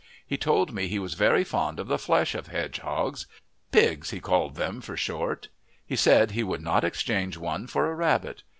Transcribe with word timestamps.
He 0.25 0.35
told 0.35 0.73
me 0.73 0.87
he 0.87 0.97
was 0.97 1.13
very 1.13 1.43
fond 1.43 1.79
of 1.79 1.87
the 1.87 1.99
flesh 1.99 2.33
of 2.33 2.47
hedgehogs 2.47 3.27
"pigs," 3.71 4.09
he 4.09 4.19
called 4.19 4.55
them 4.55 4.81
for 4.81 4.97
short; 4.97 5.49
he 5.85 5.95
said 5.95 6.31
he 6.31 6.41
would 6.43 6.63
not 6.63 6.83
exchange 6.83 7.37
one 7.37 7.67
for 7.67 7.85
a 7.85 7.93
rabbit. 7.93 8.41